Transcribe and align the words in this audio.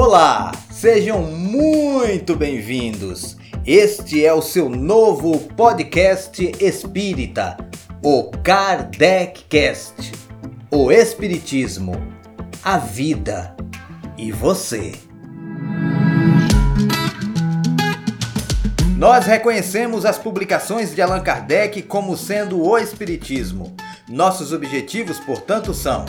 Olá, 0.00 0.52
sejam 0.70 1.22
muito 1.22 2.36
bem-vindos. 2.36 3.36
Este 3.66 4.24
é 4.24 4.32
o 4.32 4.40
seu 4.40 4.68
novo 4.68 5.36
podcast 5.56 6.52
espírita, 6.60 7.56
o 8.00 8.30
Kardec 8.44 9.42
Cast. 9.48 10.12
O 10.70 10.92
Espiritismo, 10.92 12.00
a 12.62 12.78
vida 12.78 13.56
e 14.16 14.30
você. 14.30 14.92
Nós 18.96 19.26
reconhecemos 19.26 20.06
as 20.06 20.16
publicações 20.16 20.94
de 20.94 21.02
Allan 21.02 21.22
Kardec 21.22 21.82
como 21.82 22.16
sendo 22.16 22.62
o 22.62 22.78
Espiritismo. 22.78 23.74
Nossos 24.08 24.52
objetivos, 24.52 25.18
portanto, 25.18 25.74
são 25.74 26.04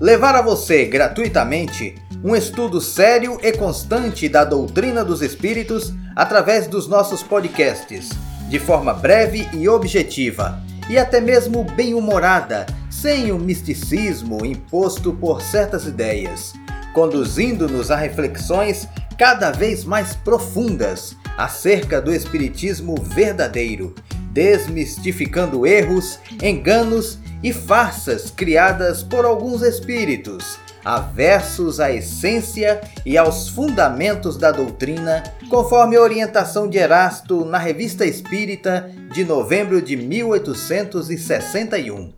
levar 0.00 0.34
a 0.34 0.40
você 0.40 0.86
gratuitamente 0.86 1.94
um 2.24 2.34
estudo 2.34 2.80
sério 2.80 3.38
e 3.42 3.52
constante 3.52 4.28
da 4.28 4.44
doutrina 4.44 5.04
dos 5.04 5.20
espíritos 5.20 5.92
através 6.16 6.66
dos 6.66 6.88
nossos 6.88 7.22
podcasts, 7.22 8.08
de 8.48 8.58
forma 8.58 8.94
breve 8.94 9.46
e 9.52 9.68
objetiva, 9.68 10.58
e 10.88 10.98
até 10.98 11.20
mesmo 11.20 11.64
bem-humorada, 11.64 12.66
sem 12.90 13.30
o 13.30 13.38
misticismo 13.38 14.44
imposto 14.44 15.12
por 15.12 15.42
certas 15.42 15.86
ideias, 15.86 16.54
conduzindo-nos 16.94 17.90
a 17.90 17.96
reflexões 17.96 18.88
cada 19.18 19.50
vez 19.50 19.84
mais 19.84 20.14
profundas 20.16 21.14
acerca 21.36 22.00
do 22.00 22.12
espiritismo 22.12 22.94
verdadeiro, 23.02 23.94
desmistificando 24.32 25.66
erros, 25.66 26.18
enganos 26.42 27.18
e 27.42 27.52
farsas 27.52 28.30
criadas 28.30 29.02
por 29.02 29.24
alguns 29.24 29.62
espíritos 29.62 30.58
aversos 30.84 31.80
à 31.80 31.90
essência 31.92 32.80
e 33.04 33.18
aos 33.18 33.48
fundamentos 33.48 34.36
da 34.36 34.50
doutrina, 34.50 35.22
conforme 35.48 35.96
a 35.96 36.00
orientação 36.00 36.68
de 36.68 36.78
Erasto 36.78 37.44
na 37.44 37.58
Revista 37.58 38.04
Espírita 38.04 38.90
de 39.12 39.24
novembro 39.24 39.80
de 39.82 39.96
1861. 39.96 42.12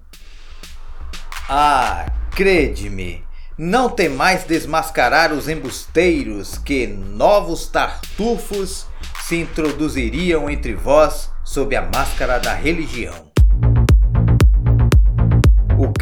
Ah, 1.49 2.07
crede-me, 2.31 3.25
não 3.59 3.89
temais 3.89 4.45
desmascarar 4.45 5.33
os 5.33 5.49
embusteiros 5.49 6.59
que 6.59 6.87
novos 6.87 7.67
tartufos 7.67 8.87
se 9.25 9.41
introduziriam 9.41 10.49
entre 10.49 10.75
vós 10.75 11.31
sob 11.45 11.75
a 11.77 11.83
máscara 11.83 12.39
da 12.39 12.55
religião. 12.55 13.32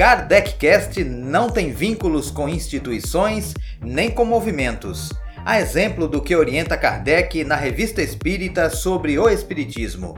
KardecCast 0.01 1.05
não 1.05 1.51
tem 1.51 1.75
vínculos 1.75 2.31
com 2.31 2.49
instituições 2.49 3.53
nem 3.83 4.11
com 4.11 4.25
movimentos, 4.25 5.13
a 5.45 5.61
exemplo 5.61 6.09
do 6.09 6.23
que 6.23 6.35
orienta 6.35 6.75
Kardec 6.75 7.45
na 7.45 7.55
Revista 7.55 8.01
Espírita 8.01 8.71
sobre 8.71 9.19
o 9.19 9.29
Espiritismo. 9.29 10.15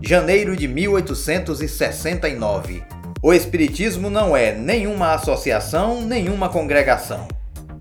Janeiro 0.00 0.56
de 0.56 0.68
1869. 0.68 2.84
O 3.20 3.32
Espiritismo 3.32 4.08
não 4.08 4.36
é 4.36 4.52
nenhuma 4.52 5.14
associação, 5.14 6.02
nenhuma 6.02 6.48
congregação. 6.48 7.26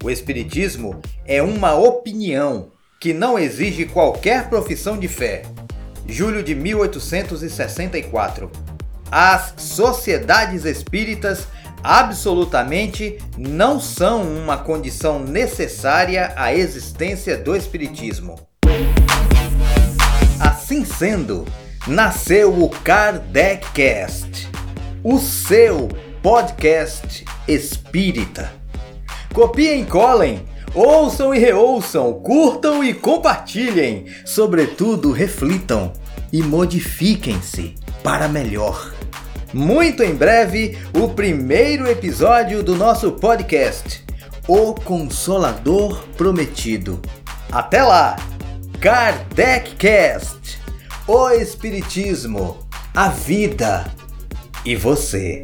O 0.03 0.09
Espiritismo 0.09 0.99
é 1.27 1.43
uma 1.43 1.75
opinião 1.75 2.71
que 2.99 3.13
não 3.13 3.37
exige 3.37 3.85
qualquer 3.85 4.49
profissão 4.49 4.97
de 4.97 5.07
fé. 5.07 5.43
Julho 6.07 6.41
de 6.41 6.55
1864 6.55 8.74
as 9.11 9.53
sociedades 9.57 10.65
espíritas 10.65 11.47
absolutamente 11.83 13.19
não 13.37 13.79
são 13.79 14.23
uma 14.23 14.57
condição 14.57 15.19
necessária 15.19 16.33
à 16.35 16.53
existência 16.53 17.37
do 17.37 17.55
espiritismo. 17.55 18.35
Assim 20.39 20.83
sendo, 20.83 21.45
nasceu 21.85 22.59
o 22.59 22.69
Kardecast, 22.69 24.49
o 25.03 25.19
seu 25.19 25.87
podcast 26.23 27.23
espírita. 27.47 28.51
Copiem 29.31 29.81
e 29.81 29.85
colhem, 29.85 30.43
ouçam 30.73 31.35
e 31.35 31.37
reouçam, 31.37 32.13
curtam 32.13 32.83
e 32.83 32.95
compartilhem, 32.95 34.05
sobretudo 34.25 35.11
reflitam 35.11 35.93
e 36.33 36.41
modifiquem-se 36.41 37.75
para 38.01 38.27
melhor. 38.27 38.94
Muito 39.55 40.03
em 40.03 40.13
breve, 40.13 40.77
o 40.93 41.07
primeiro 41.07 41.87
episódio 41.87 42.61
do 42.61 42.75
nosso 42.75 43.13
podcast, 43.13 44.03
O 44.49 44.75
Consolador 44.75 46.05
Prometido. 46.17 47.01
Até 47.49 47.81
lá! 47.81 48.17
Kardec 48.81 49.75
Cast, 49.77 50.59
o 51.07 51.29
Espiritismo, 51.29 52.57
a 52.93 53.07
vida 53.07 53.89
e 54.65 54.75
você. 54.75 55.41